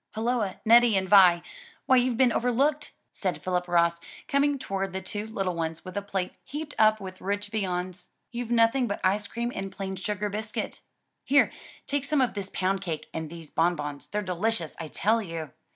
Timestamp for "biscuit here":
10.27-11.51